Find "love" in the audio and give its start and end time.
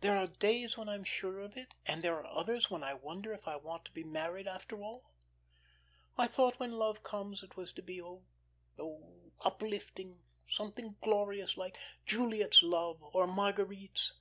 6.78-7.04, 12.62-13.02